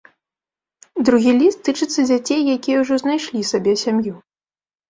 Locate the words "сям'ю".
3.87-4.15